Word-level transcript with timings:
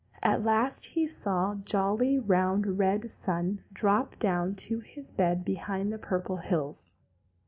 At 0.23 0.41
last 0.41 0.85
he 0.85 1.05
saw 1.05 1.53
jolly, 1.53 2.17
round, 2.17 2.79
red 2.79 3.01
Mr. 3.03 3.09
Sun 3.11 3.63
drop 3.71 4.17
down 4.17 4.55
to 4.55 4.79
his 4.79 5.11
bed 5.11 5.45
behind 5.45 5.93
the 5.93 5.99
Purple 5.99 6.37
Hills. 6.37 6.97